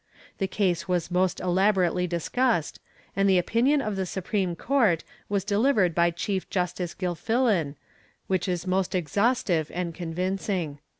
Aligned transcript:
The 0.39 0.47
case 0.47 0.87
was 0.87 1.11
most 1.11 1.39
elaborately 1.39 2.07
discussed, 2.07 2.79
and 3.15 3.29
the 3.29 3.37
opinion 3.37 3.83
of 3.83 3.95
the 3.95 4.07
supreme 4.07 4.55
court 4.55 5.03
was 5.29 5.43
delivered 5.43 5.93
by 5.93 6.09
Chief 6.09 6.49
Justice 6.49 6.95
Gilfillan, 6.95 7.75
which 8.25 8.47
is 8.47 8.65
most 8.65 8.95
exhaustive 8.95 9.69
and 9.71 9.93
convincing. 9.93 10.79